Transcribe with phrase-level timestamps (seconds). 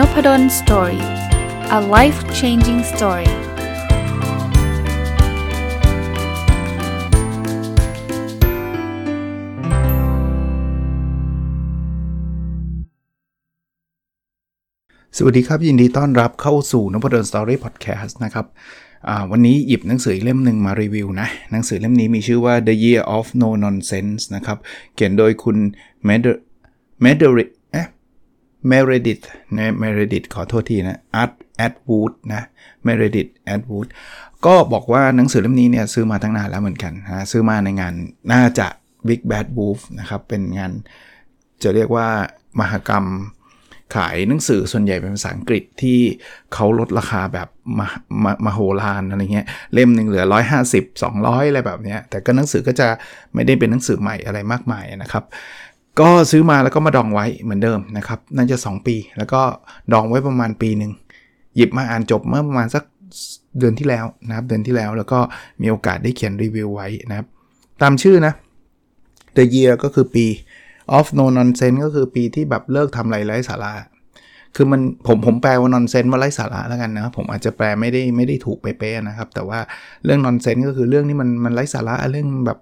[0.00, 1.02] Nopadol's Story
[1.78, 3.30] a life changing story
[15.16, 18.46] สวัสดีครับ ยินดีต้อนรับเข้าสู่ Nopadol's Story Podcast นะครับ
[19.30, 24.58] วันนี้หยิบหนังสือเล่มหนึ่งมารีวิวนะ หนังสือเล่มนี้มีชื่อว่า The Year of No Nonsense นะครับ
[24.94, 25.56] เขียนโดยคุณ
[26.08, 27.38] m e d e r
[28.68, 29.18] เมเรดิต
[29.56, 32.42] นะเมเรดิตขอโทษทีนะอาร์ต Atwood นะ
[32.84, 33.86] Meredith Atwood
[34.46, 37.94] ก็บอกว่าหนังสือเล่มนี้เนี่ยซื้อมาตั้งนานแล้วเหมือนกันนะซื้อมาในงาน
[38.32, 38.66] น่าจะ
[39.08, 40.72] Big Bad Wolf นะครับ เป็นงาน
[41.62, 42.08] จะเรียกว่า
[42.58, 43.06] มหกรรม
[43.94, 46.00] ขายหนังสือส่วนใหญ่เป็นภาษาอังกฤษที่
[46.54, 47.86] เขาลดราคาแบบมา
[48.24, 50.24] มมโหฬารอะไรเงี้ยเล่มหนึ่งเหลือ
[50.62, 52.88] 150 200 อะไรแบบเนี้ยแต่ก็หนังสือก็จะ
[53.34, 55.24] ไม่ได้เป็นหนังสือใหม่อะไรมากมายนะครับ
[56.00, 59.40] ก็ซื้อมาแล้วก็มาดองไว้เหมือนเดิมนะครับน่าจะ 2 ปี แล้วก็
[59.92, 60.92] ดองไว้ประมาณปีหนึ่ง
[61.56, 62.84] หยิบมาอ่านจบเมื่อประมาณสัก
[63.58, 65.18] เดือนที่แล้วนะครับเดือนที่แล้วแล้วก็
[65.62, 67.26] มีโอกาสได้เขียนรีวิวไว้นะครับ
[67.82, 68.32] ตามชื่อนะ
[69.36, 70.26] The Year ก็คือปี
[70.96, 73.72] of No Nonsense ก็คือปีที่แบบเลิกทำไรไร้สาระ
[74.56, 79.58] คือมันผมผมแปลว่า nonsense ว่าไร้สาระแล้วกันนะผมอาจจะแปลไม่ได้ไม่ได้ถูกเป๊ะๆนะครับ แต่ว่า
[80.04, 82.58] เรื่อง nonsense ก็คือเรื่องที่มันมันไร้สาระเรื่องแบบ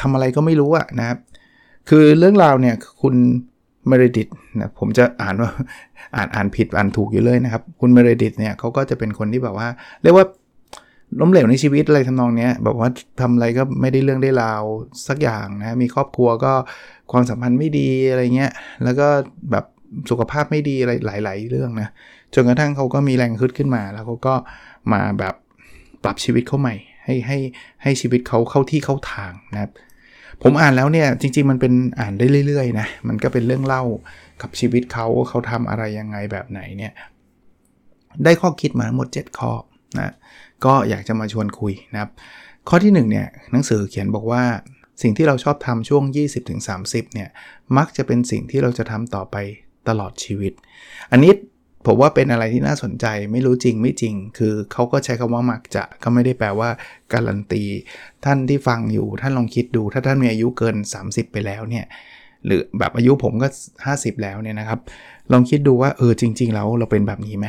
[0.00, 1.18] ทำอะไรก็ไม่รู้อะนะครับ
[1.88, 3.14] คือเรื่องราวเนี่ยคุณ
[3.88, 4.28] Meredith
[4.58, 5.50] นะผมจะอ่านว่า
[6.16, 9.68] อ่านอ่านผิดอ่านถูกอยู่เลยนะครับ คุณ Meredith เนี่ยเขาก็จะเป็นคนที่แบบว่า
[10.02, 10.26] เรียกว่า
[11.20, 12.88] ล้มเหลวในชีวิตอะไรทำนองนี้แบบว่า
[13.20, 14.62] ทำอะไรก็ไม่ได้เรื่องได้ราว
[15.08, 16.52] สักอย่างนะมีครอบครัวก็
[17.12, 18.52] ความสัมพันธ์ไม่ดีอะไรเงี้ย
[18.84, 19.08] แล้วก็
[19.50, 19.64] แบบ
[20.10, 20.92] สุขภาพไม่ดีอะไร
[21.24, 21.88] หลาย ๆ เรื่องนะ
[22.34, 24.34] จนกระทั่งเขาก็มีแรงขึ้นขึ้นมา แล้วเขาก็
[24.92, 25.34] มาแบบ
[26.04, 27.38] ปรับชีวิตเขาใหม่ ให้ให้
[27.82, 29.70] ให้ชีวิตเขาเข้าที่เข้าทางนะครับ
[30.42, 33.82] ผมอ่านแล้วเนี่ยจริง ๆ มันเป็นอ่านได้เรื่อยๆนะมันก็เป็นเรื่องเล่า
[34.42, 36.92] กับชีวิตเขาเขาทำอะไรยังไงแบบไหนเนี่ย
[38.24, 39.52] ได้ข้อคิดมาทั้งหมด 7 ข้อ
[39.98, 40.14] นะ
[40.64, 42.10] ก็อยากจะมาชวนคุยนะครับ
[42.68, 44.42] ข้อที่1เนี่ยหนังสือเขียนบอกว่า
[45.02, 46.04] สิ่งที่เราชอบทำช่วง
[46.58, 47.28] 20-30เนี่ย
[47.76, 49.36] มักจะเป็นสิ่งที่เราจะทำต่อไป
[49.88, 50.52] ตลอดชีวิต
[51.12, 51.32] อันนี้
[51.86, 56.70] ผมว่าเป็นอะไรที่น่าสนใจไม่รู้จริงไม่จริง คือเขาก็ใช้คำว่ามักจะก็ไม่ได้แปลว่า
[57.12, 57.62] การันตี
[58.24, 61.84] ท่านที่ฟังอยู่ท่านลองคิดดู ถ้าท่านมีอายุเกิน 30 ไปแล้วเนี่ย
[62.46, 63.48] หรือแบบอายุผมก็
[63.86, 64.80] 50 แล้วเนี่ยนะครับ
[65.32, 67.46] ลองคิดดูว่าเออจริง ๆ แล้วเราเป็นแบบนี้ไหม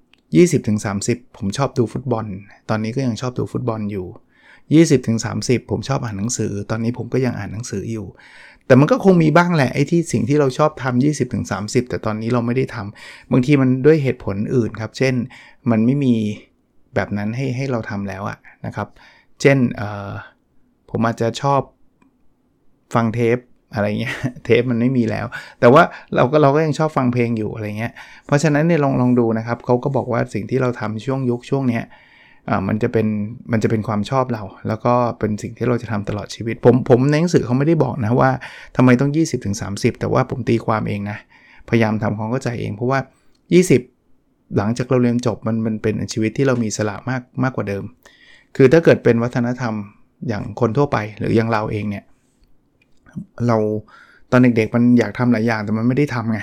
[0.00, 2.26] 20ถึง30ผมชอบดูฟุตบอล
[2.68, 4.06] ตอนนี้ก็ยังชอบดูฟุตบอลอยู่
[4.56, 8.06] 20ถึง30 ผมชอบอ่านหนังสือ ตอนนี้ผมก็ยังอ่านหนังสืออยู่
[8.70, 11.02] แต่มันก็คงมีบ้างแหละไอ้ที่สิ่งที่เราชอบทำ
[11.40, 15.14] 20-30 แต่ตอนนี้เราไม่ได้ทำบางทีมันด้วยเหตุผลอื่นครับ เช่น
[15.70, 16.14] มันไม่มี
[16.94, 18.88] แบบนั้นให้ให้เราทำแล้วอะนะครับ
[19.40, 19.58] เช่น
[20.90, 21.60] ผมอาจจะชอบ
[22.94, 23.38] ฟังเทป
[23.74, 25.26] อะไรเงี้ยเทปมันไม่มีแล้ว
[25.60, 25.82] แต่ว่า
[26.14, 27.92] เราก็เราก็ยังชอบฟังเพลงอยู่อะไรเงี้ย
[28.26, 31.84] เพราะฉะนั้นเนี่ยลองลองดูนะครับเขาก็บอกว่าสิ่งที่เราทำช่วงยุคช่วงเนี้ย
[32.68, 33.06] มันจะเป็น
[33.52, 38.30] มันจะเป็นความชอบเรา แล้วก็เป็นสิ่งที่เราจะทำตลอดชีวิต ผมผมในหนังสือเขาไม่ได้บอกนะว่า
[38.76, 39.10] ทำไมต้อง
[39.56, 41.18] 20-30 แต่ว่าผมตีความเองนะ
[41.68, 42.98] พยายามทำความเข้าใจเอง เพราะว่า
[43.78, 47.84] 20 หลังจากเราเรียนจบมันมันเป็นชีวิตที่เรามีสละมากมากกว่าเดิม
[48.56, 49.74] คือถ้าเกิดเป็นวัฒนธรรม
[50.28, 52.04] อย่างคนทั่วไปหรืออย่างเราเองเนี่ย
[53.46, 53.56] เรา
[54.30, 56.40] ตอนเด็กๆมันอยากทำหลายอย่างแต่มันไม่ได้ทำไง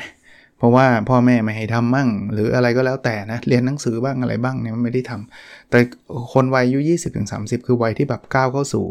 [0.58, 5.80] เพราะว่าพ่อแม่ไม่ให้ทำมั่ง หรืออะไรก็แล้วแต่นะ เรียนหนังสือบ้างอะไรบ้างเนี่ยมันไม่ได้ทำแต่
[6.34, 6.80] คนวัยอายุ
[7.24, 8.86] 20-30 คือวัยที่แบบก้าวเข้าสู่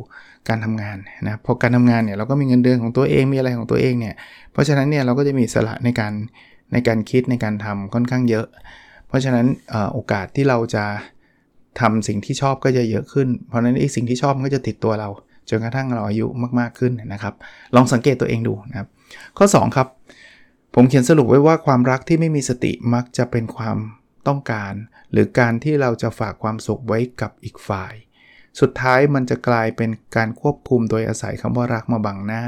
[0.49, 0.97] การทำงาน
[1.27, 4.15] นะพอการทำงานเนี่ยเราก็มีเงินเดือนของตัวเองมีอะไรของตัวเองเนี่ย
[4.53, 6.12] เพราะฉะนั้นเนี่ยเราก็จะมีสละในการ
[6.72, 8.47] ในการคิดในการทำค่อนข้างเยอะ
[9.09, 9.47] เพราะฉะนั้น
[9.93, 10.84] โอกาสที่เราจะ
[11.81, 15.09] ทำสิ่งที่ชอบก็จะเยอะขึ้น เพราะฉะนั้นไอ้สิ่งที่ชอบมันก็จะติดตัวเรา
[15.48, 16.27] จนกระทั่งเราอายุ
[16.59, 17.34] มากๆขึ้นนะครับ
[17.75, 18.88] ลองสังเกตตัวเองดูนะครับ
[19.38, 19.88] ข้อ 2 ครับ
[20.79, 23.79] ผมเขียนสรุปไว้ว่าความรักที่ไม่มีสติมักจะเป็นความ
[24.29, 24.73] ต้องการ
[25.13, 27.95] หรือการที่เราจะฝากความสุขไว้กับอีกฝ่าย
[28.61, 32.45] สุดท้ายมันจะกลายเป็นการควบคุมโดยอาศัยคำว่ารักมาบังหน้า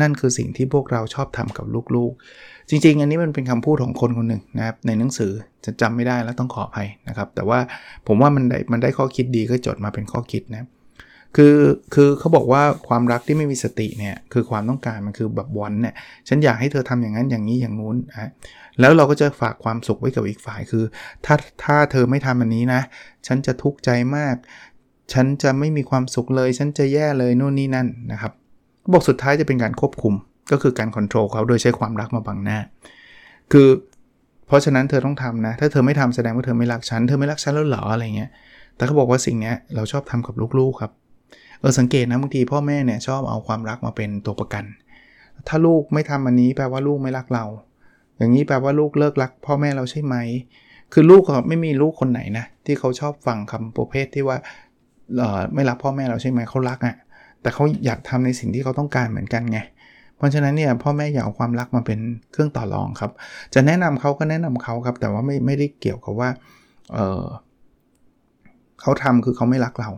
[0.00, 5.32] นั่นคือสิ่งที่พวกเราชอบทำกับลูกๆ จริงๆ อันนี้มันเป็นคำพูดของคนคนหนึ่งนะครับในหนังสือ
[5.64, 7.58] จะจำไม่ได้แล้วต้องขออภัยนะครับ แต่ว่า
[8.06, 10.75] ผมว่ามันได้มันได้ข้อคิดดีก็จดมาเป็นข้อคิดนะคื
[11.36, 11.56] คือ
[11.94, 15.94] คือเขาบอกว่าความรักที่ไม่มีสติเนี่ยคือความต้องการมันคือแบบวอนเนี่ย
[16.28, 18.30] ฉันอยากให้เธอทำอย่างนั้นอย่างนี้อย่างงู้นนะ
[18.80, 20.84] แล้วเราก็จะฝากความสุขไว้กับอีกฝ่ายคือ
[21.26, 21.34] ถ้า
[21.64, 22.80] ถ้าเธอไม่ทำอันนี้นะ
[23.26, 24.34] ฉันจะทุกข์ใจมาก
[25.12, 28.32] ฉันจะไม่มีความสุขเลย ฉันจะแย่เลยนู่นนี่นั่นนะครับ
[28.92, 30.14] บอกสุดท้ายจะเป็นการควบคุม
[30.52, 32.58] ก็คือการควบคุมเขาโดยใช้ความรักมาบังหน้า
[33.52, 33.68] คือ
[34.46, 38.30] เพราะฉะนั้นเธอต้องทำนะ ถ้าเธอไม่ทำแสดงว่าเธอไม่รักฉัน เธอไม่รักฉันแล้วเหรออะไรเงี้ย
[38.76, 40.92] แต่เขาบอกว่าสิ่งนี้เราชอบทำกับลูกๆครับ
[41.60, 44.64] เออสังเกตนะบางทีพ่อแม่เนี่ยชอบเอาความรักมาเป็นตัวประกัน
[45.48, 47.44] ถ้าลูกไม่ทำอันนี้แปลว่าลูกไม่รักเรา
[48.16, 50.16] อย่างนี้แปลว่าลูกเลิกรัก พ่อแม่เราใช่ไหม
[50.92, 54.36] คือลูกไม่มีลูกคนไหนนะที่เขาชอบฟังคำประเภทที่ว่า
[55.54, 56.96] ไม่รักพ่อแม่เราใช่ไหมเขารักอะ่ะ
[57.42, 59.58] แต่เขาอยากทำในสิ่งที่เขาต้องการเหมือนกันไง
[60.16, 62.00] เพราะฉะนั้นเนี่ยพ่อแม่อยากเอาความรักมาเป็น
[62.32, 63.10] เครื่องต่อรองครับ
[63.54, 66.30] จะแนะนำเขาก็แนะนำเขาครับ แต่ว่าไม่ไม่ได้เกี่ยวกับว่า
[66.92, 67.24] เออ
[68.80, 69.90] เขาทำคือเขาไม่รักเรา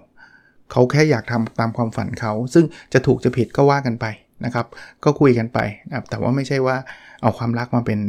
[0.72, 4.06] เขาแค่อยากทำตามความฝันเขา ซึ่งจะถูกจะผิดก็ว่ากันไป
[4.44, 4.66] นะครับ
[5.04, 6.76] ก็คุยกันไปนะแต่ว่าไม่ใช่ว่า
[7.22, 8.00] เอาความรักมาเป็น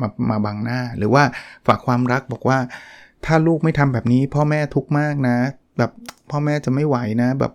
[0.00, 1.24] มามาบังหน้า หรือว่า
[1.66, 2.58] ฝากความรักบอกว่า
[3.26, 5.36] ถ้าลูกไม่ทำแบบนี้ พ่อแม่ทุกข์มากนะ
[5.78, 5.90] แบบ
[6.30, 7.52] พ่อแม่จะไม่ไหวนะแบบ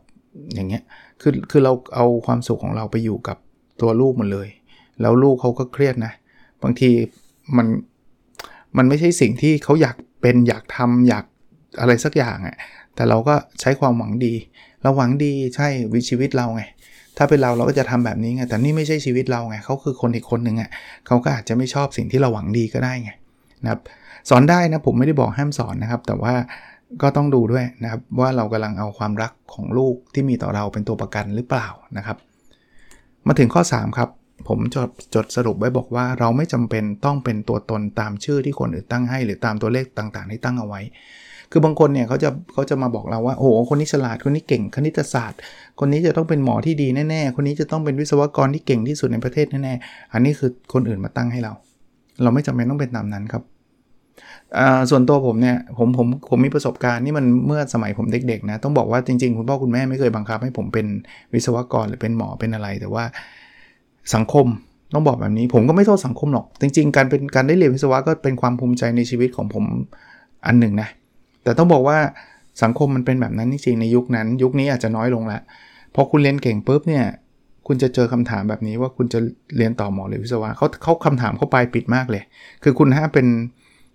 [0.53, 0.83] อย่างเงี้ย
[1.21, 3.37] คือคือเราเอาความสุขของเราไปอยู่กับ
[3.81, 4.47] ตัวลูกหมดเลย
[5.01, 6.13] แล้วลูกเขาก็เครียดนะ
[6.63, 6.89] บางที
[7.57, 7.67] มัน
[8.77, 11.25] มันไม่ใช่สิ่งที่เขาอยากเป็นอยากทำอยาก
[11.79, 12.57] อะไรสักอย่างอะ่ะ
[12.95, 14.33] แต่เราก็ใช้ความหวังดี
[14.81, 16.63] เราหวังดีใช่วิชีวิตเราไง
[17.17, 20.69] ถ้าเป็นเราเราก็จะทำแบบนี้ไง แต่นี่ไม่ใช่ชีวิตเราไงเขาคือคนอีกคนหนึ่งอะ่ะ
[21.07, 23.11] เขาก็อาจจะไม่ชอบสิ่งที่เราหวังดีก็ได้ไง
[23.63, 23.81] นะครับ
[24.29, 26.33] สอนได้นะผมไม่ได้บอกห้ามสอนนะครับ แต่ว่า
[27.01, 31.67] ก็ต้องดูด้วยนะครับว่าเรากำลังเอาความรักของลูกที่มีต่อเราเป็นตัวประกันหรือเปล่า
[31.97, 32.17] นะครับ
[33.27, 34.09] มาถึงข้อ 3 ครับ
[34.47, 40.81] ผมจดจดสรุปไว้บอกว่าเราไม่จำเป็นต้องเป็นตัวตนตามชื่อที่คนอื่นตั้งให้ หรือตามตัวเลขต่างๆที่ตั้งเอาไว้
[41.51, 45.39] คือบางคนเนี่ยเขาจะเขาจะมาบอกเราว่า โอ้โห คนนี้ฉลาด คนนี้เก่งคณิตศาสตร์
[45.79, 51.53] คนนี้จะต้องเป็นหมอที่ดีแน่ๆ คนนี้จะต้องเป็นวิศวกรที่เก่งที่สุดในประเทศแน่ๆ อันนี้คือคนอื่นมาตั้งให้เรา
[52.23, 53.43] เราไม่จำเป็นต้องเป็นตามนั้นครับ
[54.89, 60.87] ส่วนตัวผมเนี่ยผมผมผมมีประสบการณ์นี่มันเมื่อสมัยผมเด็กๆนะต้องบอกว่าจริงๆ คุณพ่อคุณแม่ไม่เคยบังคับให้ผมเป็น
[61.33, 63.03] วิศวกรหรือเป็นหมอเป็นอะไร แต่ว่า
[64.15, 64.47] สังคม
[64.93, 69.63] ต้องบอกแบบนี้ ผมก็ไม่โทษสังคมหรอก จริง ๆ การเป็นการได้เรียนวิศวะก็เป็นความภูมิใจในชีวิตของผม
[70.45, 70.89] อันหนึ่งนะ
[71.43, 71.97] แต่ต้องบอกว่า
[72.63, 75.41] สังคมมันเป็นแบบนั้นจริงในยุคนั้น ยุคนี้อาจจะน้อยลงแล้ว
[75.95, 77.05] พอคุณเรียนเก่งปุ๊บเนี่ย
[77.67, 79.19] คุณจะเจอคำถามแบบนี้ว่าคุณจะ
[79.57, 82.23] เรียนต่อหมอหรือวิศวะเขาเขาคำถามเข้าไปปิดมากเลย
[82.63, 83.27] คือคุณถ้าเป็น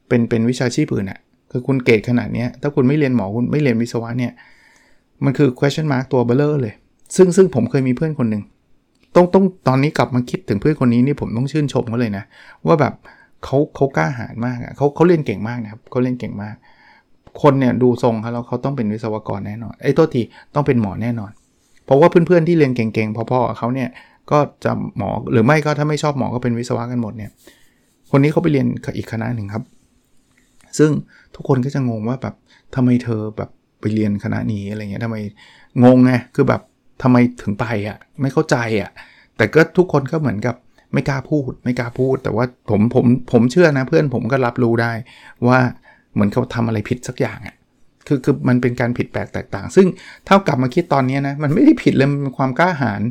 [0.09, 1.19] เป็นเป็นวิชาชีพอื่นอะ
[1.53, 4.33] คือคุณเกรดขนาดนี้ถ้าคุณไม่เรียนหมอคุณไม่เรียนวิศวะเนี่ย
[5.25, 6.75] มันคือ question mark ตัวเบลเลอร์เลย
[7.17, 8.43] ซึ่งซึ่งผมเคยมีเพื่อนคนหนึ่ง
[9.15, 12.25] ต้องต้องตอนนี้กลับมาคิดถึงเพื่อนคนนี้นี่ผมต้องชื่นชมเขาเลยนะ
[12.67, 12.95] ว่าแบบ
[13.45, 16.57] เขาเขากล้าหาญมากอะเขาเขาเรียนเก่งมากนะครับเขาเรียนเก่งมาก
[17.43, 20.23] คนเนี่ยดูทรงเขาแล้วเขาต้องเป็นวิศวกรแน่นอนไอ้ตัวที
[20.55, 21.31] ต้องเป็นหมอแน่นอน
[21.85, 23.89] เพราะว่าเพื่อนๆที่เรียนเก่งๆพอๆเขาเนี่ย
[24.31, 27.31] ก็จะหมอหรือไม่ก็ถ้าไม่ชอบหมอก็เป็นวิศวะกันหมดเนี่ย
[28.11, 28.67] คนนี้เขาไปเรียน
[28.99, 29.63] อีกคณะหนึ่งครับ
[30.79, 30.91] ซึ่ง
[31.35, 32.35] ทุกคนก็จะงงว่าแบบ
[32.75, 33.51] ทำไมเธอแบบ
[33.81, 35.17] ไปเรียนคณะนี้อะไรเงี้ยทำไม
[35.85, 36.61] งงไงคือแบบ
[37.03, 38.91] ทำไมถึงไปอะ่ะไม่เข้าใจอะ่ะ
[39.37, 40.55] แต่ก็ทุกคนก็เหมือนกับ
[40.93, 44.93] ไม่กล้าพูด ไม่กล้าพูด แต่ว่าผมผมผมเชื่อนะเพื่อนผมก็รับรู้ได้
[45.49, 45.59] ว่า
[46.17, 47.57] เหมือนเขาทำอะไรผิดสักอย่างอะ่ะ
[48.07, 49.87] คือคือมันเป็นการผิดแปลกแตกต่าง ซึ่ง
[50.27, 53.03] เท่ากลับมาคิดตอนนี้นะมันไม่ได้ผิดเลยมันเป็นความกล้าหาญ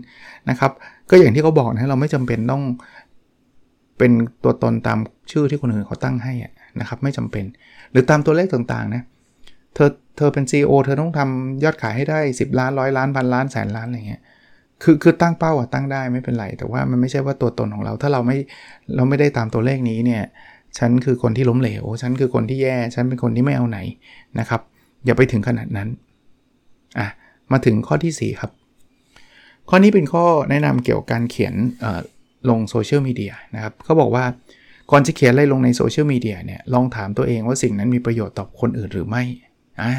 [0.49, 0.71] นะครับ
[1.09, 2.63] ก็อย่างที่เขาบอกนะเราไม่จำเป็นต้อง
[3.97, 4.11] เป็น
[4.43, 4.99] ตัวตนตาม
[5.31, 7.45] ชื่อที่คนอื่นเขาตั้งให้อะนะครับ ไม่จำเป็น
[7.91, 9.01] หรือตามตัวเลขต่างๆนะ
[9.75, 14.21] เธอเธอเป็น CEO เธอต้องทำยอดขายให้ได้ 10 ล้านร้อยล้านพันล้านแสนล้านอะไรเงี้ย
[14.83, 18.37] คือคือตั้งเป้าอะตั้งได้ไม่เป็นไร แต่ว่ามันไม่ใช่ว่าตัวตนของเรา ถ้าเราไม่
[18.95, 20.23] เราไม่ได้ตามตัวเลขนี้เนี่ย
[20.77, 23.79] ฉันคือคนที่ล้มเหลว ฉันคือคนที่แย่ ฉันเป็นคนที่ไม่เอาไหน
[24.39, 24.61] นะครับ
[25.05, 25.89] อย่าไปถึงขนาดนั้น
[26.99, 27.07] อะ
[27.51, 28.51] มาถึงข้อที่ 4 ครับ
[29.69, 31.53] ข้อนี้เป็นข้อแนะนำเกี่ยวกับการเขียน
[32.49, 34.25] ลงโซเชียลมีเดียนะครับเขาบอกว่า
[34.91, 39.23] ก่อนจะเขียนอะไรลงในโซเชียลมีเดียเนี่ย ลองถามตัวเองว่าสิ่งนั้นมีประโยชน์ต่อคนอื่นหรือไม่
[39.81, 39.93] อ่า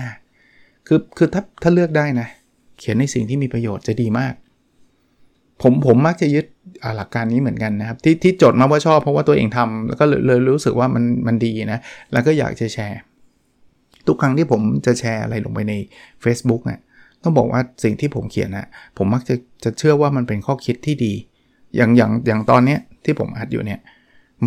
[0.86, 2.28] คือ คือถ้า ถ้าเลือกได้นะ
[2.78, 4.34] เขียนในสิ่งที่มีประโยชน์จะดีมาก
[5.62, 6.46] ผมผมมักจะยึด
[6.96, 11.80] หลักการนี้เหมือนกันนะครับ ที่ที่จดมาว่าชอบเพราะว่าตัวเองทำแล้วก็เลยรู้สึกว่ามันมันดีนะ
[12.12, 13.00] แล้วก็อยากจะแชร์
[14.06, 15.74] ทุกครั้งที่ผมจะแชร์อะไรลงไปใน
[16.24, 16.80] Facebook เนะี่ย
[17.22, 18.66] ต้องบอกว่าสิ่งที่ผมเขียนนะ
[18.98, 19.34] ผมมักจะ
[19.64, 21.12] จะเชื่อว่ามันเป็นข้อคิดที่ดี
[21.76, 23.80] อย่างอย่างอย่างตอนเนี้ยที่ผมอัดอยู่เนี่ย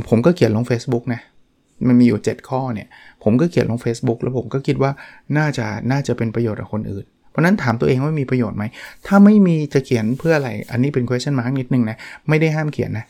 [0.10, 1.22] ผมก็เขียนลง Facebook นะ
[1.88, 2.88] มันมีอยู่ 7 ข้อเนี่ย
[3.24, 4.92] ผมก็เขียนลง Facebook แล้วผมก็คิดว่า
[5.38, 8.64] น่าจะน่าจะเป็นประโยชน์กับคนอื่น เพราะนั้นถามตัวเองว่ามีประโยชน์ไหม
[9.08, 11.98] ถ้าไม่มีจะเขียนเพื่ออะไร อันนี้เป็น question mark นิดนึงนะ
[12.30, 13.06] ไม่ได้ห้ามเขียนนะ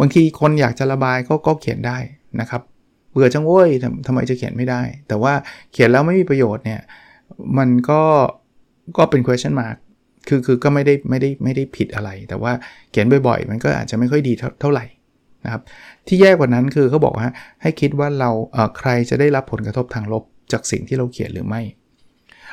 [0.00, 1.98] บางทีคนอยากจะระบายก็ก็เขียนได้
[2.40, 2.62] นะครับ
[3.12, 3.68] เบื่อจังโว้ย
[4.06, 5.32] ทำไมจะเขียนไม่ได้ แต่ว่า
[5.72, 6.80] เขียนแล้วไม่มีประโยชน์เนี่ย
[7.58, 8.02] มันก็
[8.96, 9.76] ก็เป็น question mark
[10.28, 12.52] คือคือก็ไม่ได้ไม่ได้ไม่ได้ผิดอะไร แต่ว่า
[12.90, 14.84] เขียนบ่อยๆ มันก็อาจจะไม่ค่อยดีเท่าไหร่
[15.44, 15.62] นะครับ
[16.06, 17.28] ที่แย่กว่านั้นคือเขาบอกว่า
[17.62, 21.62] ให้คิดว่าเราเใครจะได้รับผลกระทบทางลบจากสิ่งที่เราเขียนหรือไม่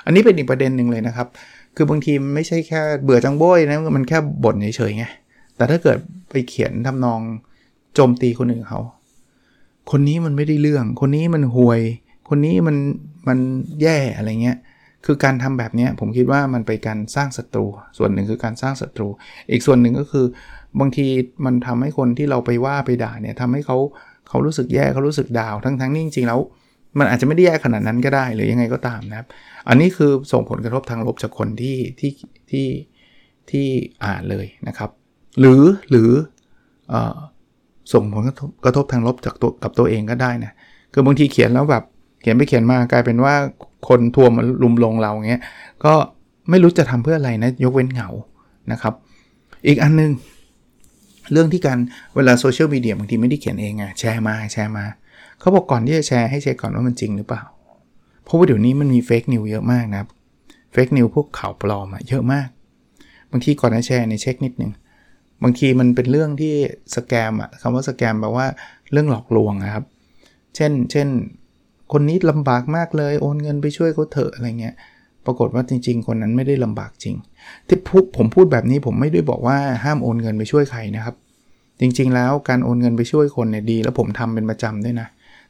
[0.05, 1.27] อันนี้เป็นอีกประเด็นหนึ่งเลยนะครับ
[1.75, 5.05] คือบางทีไม่ใช่แค่เบื่อจังโบยนะมันแค่บ่นเฉยๆไง
[5.55, 5.97] แต่ถ้าเกิด
[6.29, 7.19] ไปเขียนทำนอง
[7.93, 8.81] โจมตีคนอื่นเขา
[9.91, 11.81] คนนี้มันไม่ได้เรื่อง คนนี้มันห่วย
[12.29, 12.77] คนนี้มัน
[13.27, 13.39] มัน
[13.81, 14.57] แย่อะไรเงี้ย
[15.05, 17.65] คือการทำแบบนี้ผมคิดว่ามันไปการสร้างศัตรู
[17.97, 19.07] ส่วนหนึ่งคือการสร้างศัตรู
[19.51, 20.25] อีกส่วนหนึ่งก็คือ
[20.79, 21.07] บางที
[21.45, 23.77] มันทำให้คนที่เราไปว่าไปด่าเนี่ยทำให้เขา
[24.29, 26.39] เขารู้สึกแย่เขารู้สึกดาวทั้งทั้งนี่จริงๆแล้ว
[26.99, 29.27] มันอาจจะไม่ได้แย่ขนาดนั้นก็ได้หรือยังไงก็ตามนะครับ
[29.67, 32.11] อันนี้คือส่งผลกระทบทางลบจากคนที่ที่
[32.51, 32.67] ที่
[33.49, 33.65] ที่
[34.05, 34.89] อ่านเลยนะครับ
[35.39, 36.09] หรือหรือ
[36.93, 36.95] อ
[37.93, 38.23] ส่งผล
[38.65, 40.51] กระทบทางลบจากตัวกับตัวเองก็ได้นะ
[40.93, 41.83] คือบางทีเขียนแล้วแบบ
[42.21, 43.35] เขียนไปเขียนมากลายเป็นว่า
[43.87, 45.41] คนทวร์มาลุมลงเราเงี้ย
[45.85, 45.93] ก็
[46.49, 48.09] ไม่รู้จะทำเพื่ออะไรนะยกเว้นเหงา
[48.71, 48.93] นะครับ
[49.67, 50.11] อีกอันนึง
[51.31, 51.77] เรื่องที่การ
[52.15, 54.85] เวลาโซเชียลมีเดียบางทีไม่ได้เขียนเองอะแชร์มาแชร์มา
[55.43, 57.43] เขาบอกก่อนที่จะแชร์ให้เช็คก่อนว่ามันจริงหรือเปล่า
[58.23, 60.09] เพราะว่าเดี๋ยวนี้มันมีเฟกนิวเยอะมากนะครับ
[60.71, 62.47] เฟกนิวพวกข่าวปลอมอะเยอะมาก
[63.31, 64.71] บางทีก่อนจะแชร์ในเช็คนิดนึง
[65.43, 66.53] บางทีมันเป็นเรื่องที่
[66.95, 68.45] สแกมอะคำว่าสแกมแปลว่า
[68.91, 69.83] เรื่องหลอกลวงนะครับ
[70.55, 71.07] เช่น เช่น
[71.93, 74.75] คนนี้ลำบากมากเลยโอนเงินไปช่วยเขาเถอะอะไรเงี้ย
[75.25, 77.15] ปรากฏว่าจริง ๆ คนนั้นไม่ได้ลำบากจริง
[77.67, 77.77] ที่
[78.17, 81.15] ผมพูดแบบนี้ผมไม่ได้บอกว่าห้ามโอนเงินไปช่วยใครนะครับ
[81.79, 85.07] จริงๆ แล้วการโอนเงินไปช่วยคนเนี่ยดี แล้วผมทำเป็นประจำด้วยนะ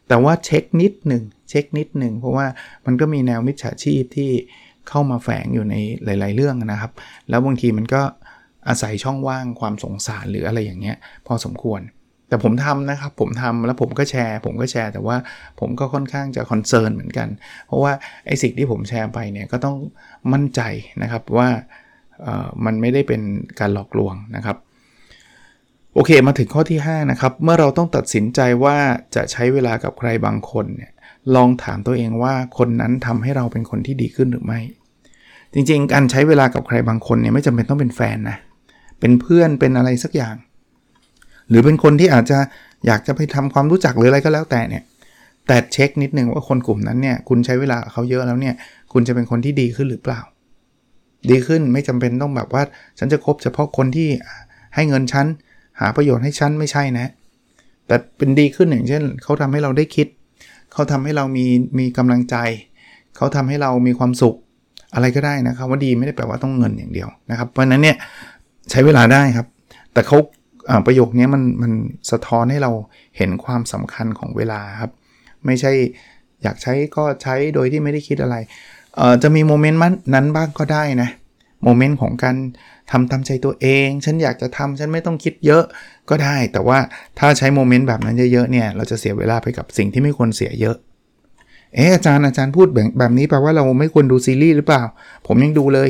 [0.08, 2.46] แต่ว่าเช็คนิดหนึ่งเช็คนิดหนึ่งเพราะว่า
[2.86, 4.32] มันก็มีแนวมิจฉาชีพที่
[4.90, 6.92] เข้ามาแฝงอยู่ในหลาย ๆ เรื่องนะครับ
[7.30, 8.02] แล้วบางทีมันก็
[8.68, 11.82] อาศัยช่องว่างความสงสารหรืออะไรอย่างเงี้ยพอสมควร
[12.28, 15.18] แต่ผมทำนะครับผมทำแล้วผมก็แชร์ ผมก็แชร์แต่ว่า
[15.60, 17.28] ผมก็ค่อนข้างจะคอนเซิร์นเหมือนกัน
[17.68, 17.92] เพราะว่า
[18.26, 19.76] ไอ้สิ่งที่ผมแชร์ไปเนี่ยก็ต้อง
[20.34, 20.62] มั่นใจ
[21.02, 21.48] นะครับว่า
[22.66, 23.22] มันไม่ได้เป็น
[23.60, 24.58] การหลอกลวงนะครับ
[25.94, 28.78] โอเคมาถึงข้อที่ 5 นะครับ เมื่อเราต้องตัดสินใจว่า
[29.16, 30.92] จะใช้เวลากับใครบางคนเนี่ย
[31.36, 34.60] ลองถามตัวเองว่าคนนั้นทำให้เราเป็นคนที่ดีขึ้นหรือไม่
[35.54, 38.38] จริงๆ การใช้เวลากับใครบางคนเนี่ยไม่จำเป็นต้องเป็นแฟนนะ
[39.00, 40.36] เป็นเพื่อนเป็นอะไรสักอย่าง
[41.50, 42.40] หรือเป็นคนที่อาจจะ
[42.86, 44.84] อยากจะไปทำความรู้จักหรืออะไรก็แล้วแต่เนี่ย
[45.48, 48.56] แต่เช็คนิดนึงว่าคนกลุ่มนั้นเนี่ยคุณใช้เวลาเขาเยอะแล้วเนี่ย
[48.94, 50.20] คุณจะเป็นคนที่ดีขึ้นหรือเปล่า
[51.30, 52.64] ดีขึ้นไม่จำเป็นต้องแบบว่า
[53.00, 54.08] ฉันจะคบเฉพาะคนที่
[54.76, 55.26] ให้เงินฉัน
[55.80, 57.08] หาประโยชน์ให้ฉันไม่ใช่นะ
[57.88, 60.08] แต่เป็นดีขึ้นอย่างเช่น เขาทำให้เราได้คิด
[60.74, 61.46] เขาทำให้เรามี
[61.80, 62.36] มีกำลังใจ
[63.16, 64.36] เขาทำให้เรามีความสุข
[64.94, 67.98] อะไรก็ได้นะครับว่าดีไม่ได้แปลว่าต้องเงินอย่างเดียวนะครับ เพราะนั้นเนี่ย
[68.72, 69.48] ใช้เวลาได้ครับ
[69.94, 70.18] แต่เขา
[70.86, 71.72] ประโยคนี้มันมัน
[72.12, 72.72] สะท้อนให้เรา
[73.18, 74.92] เห็นความสำคัญของเวลาครับ
[75.46, 75.72] ไม่ใช่
[76.44, 78.36] อยากใช้ก็ใช้โดยที่ไม่ได้คิดอะไร
[79.24, 79.80] จะมี moment
[80.14, 81.10] นั้นบ้างก็ได้นะ
[81.64, 82.36] moment ของการ
[82.92, 85.64] ทำตามใจตัวเอง ฉันอยากจะทำฉันไม่ต้องคิดเยอะ
[86.10, 86.80] ก็ได้ แต่ว่า
[87.20, 90.76] ถ้าใช้ moment แบบนั้นเยอะๆเนี่ยเราจะเสียเวลาไปกับสิ่งที่ไม่ควรเสียเยอะ
[91.76, 94.84] เอออาจารย์อาจารย์พูดแบบแบบนี้แปลว่าเราไม่ควรดูซีรีส์หรือเปล่า
[95.28, 95.90] ผมยังดูเลย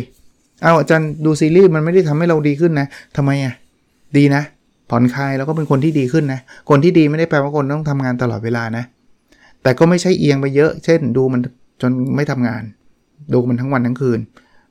[0.63, 3.53] เอาอาจารย์ดูซีรีส์มันไม่ได้ทำให้เราดีขึ้นนะทำไมอะ
[4.17, 4.43] ดีนะ
[4.89, 8.83] ผ่อนคลายแล้วก็เป็นคนที่ดีขึ้นนะ คนที่ดีไม่ได้แปลว่าคนต้องทำงานตลอดเวลานะ
[9.63, 11.41] แต่ก็ไม่ใช่เอียงไปเยอะ เช่น ดูมัน
[11.81, 12.63] จนไม่ทำงาน
[13.33, 14.19] ดูมันทั้งวันทั้งคืน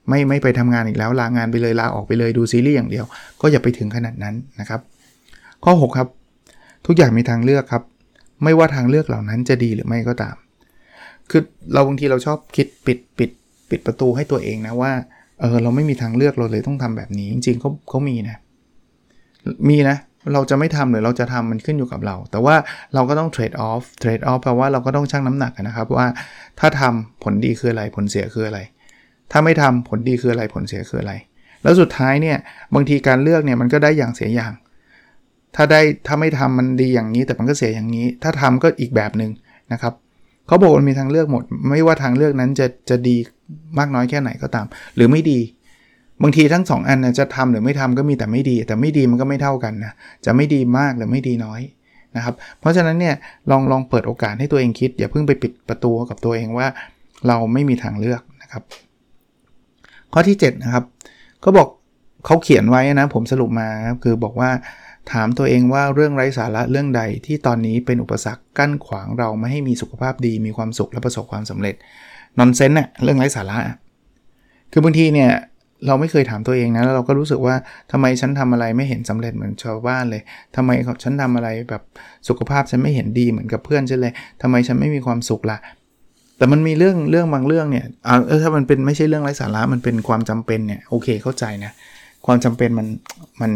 [0.09, 3.05] ไม่ไม่ไปทำงานอีกแล้วลางานไปเลยลาออกไปเลยดูซีรีส์อย่างเดียว
[3.41, 4.81] ก็อย่าไปถึงขนาดนั้นนะครับ
[5.65, 6.09] ข้อ 6 ครับ
[6.87, 7.83] ทุกอย่างมีทางเลือกครับ
[8.45, 10.37] ไม่ว่าทางเลือกเหล่านั้นจะดีหรือไม่ก็ตาม
[11.31, 11.43] คือ
[11.73, 13.31] เราบางทีเราชอบคิดปิดปิด
[13.71, 14.93] ปิดประตูให้ตัวเองนะว่า
[15.41, 18.37] เออเราไม่มีทางเลือกเราเลยต้องทำแบบนี้ จริงๆเขาเขามีนะ
[19.69, 19.97] มีนะ
[20.33, 22.55] เราจะไม่ทำหรือเราจะทำมันขึ้นอยู่กับเรา แต่ว่า
[22.95, 26.07] เราก็ต้องเทรดออฟเทรดออฟแปลว่าเราก็ต้องชั่งน้ำหนักนะครับว่า
[26.61, 28.61] ถ้าทำผลดีคืออะไรผลเสียคืออะไร
[29.33, 31.15] ถ้าไม่ทำผลดีคืออะไรผลเสียคืออะไร
[31.62, 32.37] แล้วสุดท้ายเนี่ย
[32.75, 34.53] บางทีการเลือกเนี่ยมันก็ได้อย่างเสียอย่าง
[35.57, 39.31] ถ้าได้ถ้าไม่ทำมันดีอย่างนี้แต่มันก็เสียอย่างนี้ ถ้าทำก็อีกแบบหนึ่ง
[39.73, 39.93] นะครับ
[40.47, 43.17] เขาบอกมันมีทางเลือกหมด ไม่ว่าทางเลือกนั้นจะจะดี
[43.79, 45.41] มากน้อยแค่ไหนก็ตาม หรือไม่ดี
[46.23, 49.93] บางทีทั้ง 2 อันจะทำหรือไม่ทำก็มีแต่ไม่ดี แต่ไม่ดีมันก็ไม่เท่ากันนะ
[50.25, 51.61] จะไม่ดีมากหรือไม่ดีน้อย
[52.17, 53.15] นะครับเพราะฉะนั้นเนี่ย
[53.51, 56.67] ลองลองเปิดโอกาสให้ตัวเองคิด อย่าเพิ่งไปปิดประตูกับตัวเองว่า
[57.27, 58.62] เราไม่มีทางเลือกนะครับ
[60.12, 60.85] ข้อที่7นะครับ
[61.45, 61.69] ก็บอก
[62.26, 64.50] เขาเขียนไว้นะผมสรุปมาครับคือบอกว่า
[65.12, 71.75] ถามตัวเองว่าเรื่องไร้สาระเรื่องใดที่ตอนนี้เป็นอุปสรรคกั้นขวางเราไม่ให้มีสุขภาพดีมีความสุขและประสบความสำเร็จ
[72.38, 73.59] นอนเซนเน่ยเรื่องไร้สาระ
[74.73, 75.31] คือบางทีเนี่ย
[75.87, 77.54] เราไม่เคยถามตัวเองนะแล้วเราก็รู้สึกว่า
[77.92, 80.23] ทำไมฉันทำอะไรไม่เห็นสำเร็จเหมือนชาวบ้านเลย
[80.57, 80.71] ทำไม
[81.02, 81.83] ฉันทำอะไรแบบ
[82.28, 85.59] สุขภาพฉันไม่เห็นดีเหมือนกับเพื่อนฉันเลยทำไมฉันไม่มีความสุขละ่ะ
[86.43, 87.87] แต่มันมีเรื่องเรื่องบางเรื่องเนี่ย
[88.27, 91.73] เออถ้ามันเป็นไม่ใช่เรื่องไร้สาระมันเป็นความจำเป็นเนี่ยโอเคเข้าใจนะ
[92.27, 92.87] ความจำเป็นมัน
[93.41, 93.53] มัน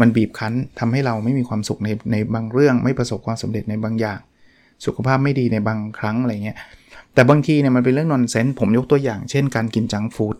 [0.00, 4.18] มันบีบคั้นทำให้เราไม่มีความสุขในในบางเรื่อง ไม่ประสบความสำเร็จในบางอย่าง
[4.84, 6.56] สุขภาพไม่ดีในบางครั้งอะไรเงี้ย
[7.14, 10.36] แต่บางทีเนี่ยมันเป็นเรื่องนอนเซนส์ผมยกตัวอย่าง เช่นการกินจังฟู้ด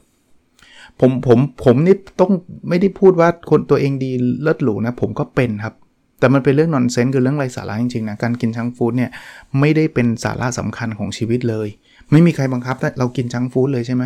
[1.00, 2.32] ผมผมผมนี่ต้อง
[2.68, 4.10] ไม่ได้พูดว่าคนตัวเองดี
[4.42, 5.74] เลิศหรูนะ ผมก็เป็นครับ
[6.20, 9.10] แต่มันเป็นเรื่องนอนเซนส์คือเรื่องไร้สาระจริงๆนะการกินจังฟู้ดเนี่ย
[9.60, 11.68] ไม่ได้เป็นสาระสำคัญของชีวิตเลย
[12.10, 14.02] ไม่มีใครบังคับเรากินจังฟู้ดเลยใช่ไหม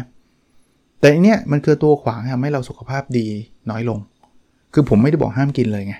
[1.00, 3.26] แต่อันเนี้ยมันคือตัวขวางทำให้เราสุขภาพดี
[3.70, 3.98] น้อยลง
[4.74, 5.94] คือผมไม่ได้บอกห้ามกินเลยไง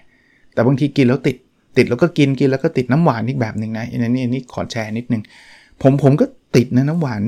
[0.55, 1.37] แต่บางทีกินแล้วติด
[1.77, 5.23] ติดแล้วก็กินกินแล้วก็ติดน้ำหวานอีกแบบหนึ่งนะอันนี้อันนี้ขอแชร์นิดนึง
[5.83, 7.23] ผมผมก็ติดนะน้ำหวาน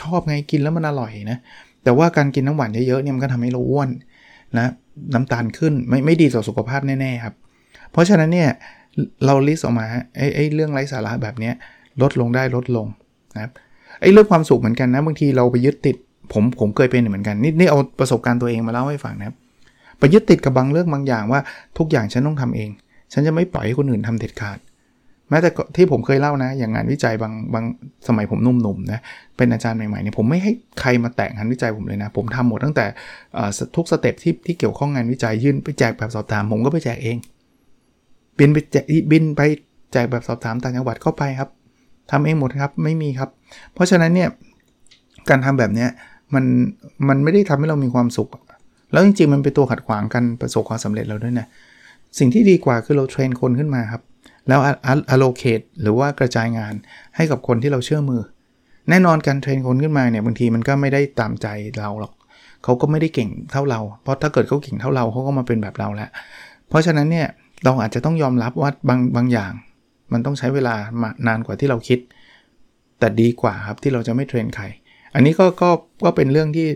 [0.00, 1.38] ชอบไงกินแล้วมันอร่อยนะ
[1.84, 3.88] แต่ว่าการกินน้ำหวานเยอะๆเนี่ยมันก็ทำให้เราอ้วน
[4.58, 4.66] นะ
[5.14, 7.34] น้ำตาลขึ้นไม่ไม่ดีต่อสุขภาพแน่ๆครับ
[7.92, 8.50] เพราะฉะนั้นเนี่ย
[9.24, 11.50] เราลิสต์ออกมาไอ้ไอ้เรื่องไร้สาระแบบนี้
[12.02, 12.86] ลดลงได้ลดลง
[13.34, 13.52] นะครับ
[14.00, 15.96] ไอ้เรื่องความสุขเหมือนกันนะบางทีเราไปยึดติด
[16.32, 19.36] ผมผมเคยเป็นเหมือนกันนี่นี่เอาประสบการณ์ตัวเองมาเล่าให้ฟังนะครับ
[19.98, 21.40] ไปยึดติดกับบางเรื่องบางอย่างว่า
[21.78, 22.70] ทุกอย่างฉันต้องทำเอง
[23.12, 24.58] ฉันจะไม่ปล่อยให้คนอื่นทำเด็ดขาด
[25.28, 27.64] แม้แต่ที่ผมเคยเล่านะ อย่างงานวิจัยบางบาง
[28.08, 29.00] สมัยผมหนุ่มๆนะ
[29.36, 32.86] เป็นอาจารย์ใหม่ๆเนี่ยผมไม่ให้ใครมาแตะงานวิจัยผมเลยนะ ผมทำหมดตั้งแต่
[33.76, 37.16] ทุกสเต็ปที่ที่เกี่ยวข้องงานวิจัยยื่นไปแจกแบบสอบถามผมก็ไปแจกเอง
[38.38, 39.40] บินไปแจกบินไป
[39.92, 41.48] แจกแบบสอบถามต่างจังหวัดก็ไปครับ
[42.10, 43.30] ทำเองหมดครับไม่มีครับ
[43.74, 44.28] เพราะฉะนั้นเนี่ย
[45.28, 45.88] การทำแบบเนี้ย
[46.34, 46.44] มัน
[47.08, 48.28] มันไม่ได้ทำให้เรามีความสุข
[48.92, 51.46] แล้วจริงๆมันเป็นตัวขัดขวางกันประสบความสำเร็จเราด้วยนะ
[52.18, 54.02] สิ่งที่ดีกว่าคือเราเทรนคนขึ้นมาครับ
[54.48, 54.60] แล้ว
[55.14, 56.74] allocate หรือว่ากระจายงาน
[57.16, 58.22] ให้กับคนที่เราเชื่อมือ
[58.88, 61.46] แน่นอนการเทรนคนขึ้นมาเนี่ยบางทีมันก็ไม่ได้ตามใจ
[61.78, 62.12] เราหรอก
[62.64, 66.10] เขาก็ไม่ได้เก่งเท่าเรา เพราะถ้าเกิดเขาเก่งเท่าเราเขาก็มาเป็นแบบเราแล้ว
[66.68, 67.26] เพราะฉะนั้นเนี่ย
[67.64, 69.52] เราอาจจะต้องยอมรับว่าบางบางอย่าง
[70.12, 71.98] มันต้องใช้เวลามานานกว่าที่เราคิด
[72.98, 74.64] แต่ดีกว่าครับที่เราจะไม่เทรนใคร
[75.14, 75.70] อันนี้ก็ก็
[76.04, 76.68] ก็เป็นเรื่องที่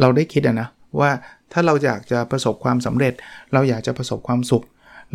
[0.00, 0.68] เราได้คิดนะ
[1.00, 1.10] ว่า
[1.52, 3.12] ถ้าเราอยากจะประสบความสำเร็จ
[3.52, 4.64] เราอยากจะประสบความสุข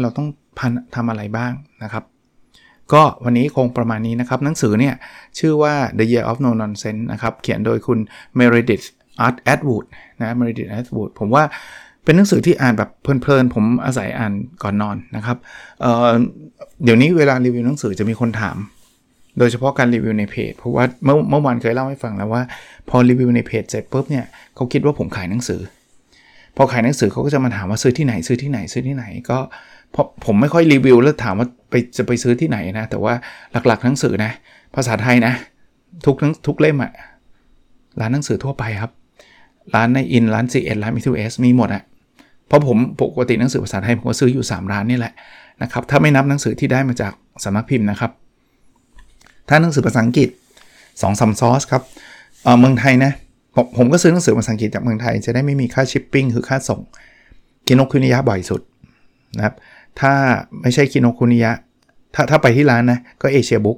[0.01, 0.27] เราต้อง
[0.59, 1.51] พันทำอะไรบ้าง
[1.83, 2.03] นะครับ
[2.93, 4.95] ก็วันนี้คงประมาณนี้นะครับ หนังสือเนี่ย
[5.39, 7.99] ชื่อว่า The Year of No Nonsense นะครับ เขียนโดยคุณ
[8.39, 8.87] Meredith
[9.25, 9.85] Art Atwood
[10.19, 11.43] นะ Meredith Atwood ผมว่า
[12.03, 15.37] เป็นหนังสือที่อ่านแบบเพลินๆ ผมอาศัยอ่านก่อนนอนนะครับ
[15.81, 18.57] เเดี๋ยวนี้เวลารีวิวหนังสือจะมีคนถาม
[19.39, 22.41] โดยเฉพาะการรีวิวในเพจ เพราะว่าเมื่อเมื่อวานเคยเล่าให้ฟังแล้วว่า
[22.89, 24.25] พอรีวิวในเพจเสร็จปุ๊บเนี่ย
[24.55, 25.61] เขาคิดว่าผมขายหนังสือ
[26.57, 29.37] พอขายหนังสือเขาก็จะมาถามว่าซื้อที่ไหนซื้อที่ไหนซื้อที่ไหนก็
[29.91, 33.13] เพราะผมไม่ค่อยรีวิวแล้วถามว่าไปจะไปซื้อที่ไหนนะ แต่ว่า
[33.67, 34.31] หลักๆหนังสือนะ
[34.75, 35.33] ภาษาไทยนะ
[36.05, 36.91] ทุกทั้งทุกเล่มอะ
[37.99, 38.91] ร้านหนังสือทั่วไปครับ
[39.75, 41.83] ร้านนายอินทร์ร้านซีเอ็ดร้าน B2S มีหมดอะ
[42.47, 45.13] เพราะผมปกติหนังสือภาษาไทยผมก็ซื้ออยู่ 3 ร้านนี่แหละ
[45.61, 48.11] นะครับถ้าไม่นับหนังสือที่ได้มาจากสำนักพิมพ์นะครับ
[49.49, 50.29] ถ้าหนังสือภาษาอังกฤษ
[50.69, 53.11] 2 source ครับเมืองไทยนะ
[53.55, 56.79] ผมผมก็ซื้อหนังสือภาษาอังกฤษจากเมืองไทยจะได้ไม่มีค่าชิปปิ้งคือค่าส่ง
[57.67, 58.61] คิโนคุนิยะบ่อยสุด
[59.37, 59.55] นะครับ
[59.99, 60.13] ถ้า
[60.61, 61.51] ไม่ใช่คิโนคุนิยะ
[62.15, 63.77] ถ้าถ้าไปที่ร้านนะก็ Asia Books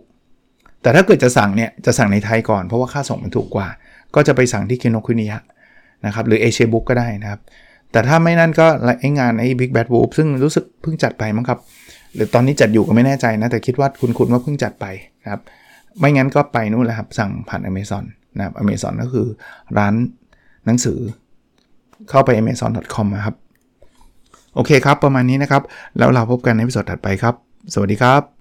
[0.81, 3.67] แต่ถ้าเกิดจะสั่งเนี่ยจะสั่งในไทยก่อนเพราะว่าค่าส่งมันถูกกว่า
[4.15, 5.39] ก็จะไปสั่งที่คิโนคุนิยะ
[6.05, 7.41] นะครับหรือเอเชียบุ๊กก็ได้นะครับ
[7.91, 8.67] แต่ถ้าไม่นั่นก็
[8.99, 11.59] ไองานไอ้ Big Bad Wolf ซึ่งรู้สึกเพิ่งจัดไปมั้งครับ
[12.15, 14.85] หรือตอนนี้จัดอยู่ก็ไม่แน่ใจนะ แต่คิดว่าคุณคุณว่าเพิ่งจัดไป
[15.23, 15.41] นะครับ
[15.99, 18.03] ไม่งั้นก็ไปนู่นแหละครับ สั่งผ่าน Amazon
[18.37, 19.27] นะครับ Amazon ก็คือ
[19.77, 19.93] ร้าน
[20.65, 20.99] หนังสือ
[22.09, 23.35] เข้าไป amazon.com นะครับ
[24.55, 25.61] โอเคครับ ประมาณนี้นะครับ
[25.97, 27.35] แล้วเราพบกันในวิดีโอถัดไปครับ
[27.73, 28.40] สวัสดีครับ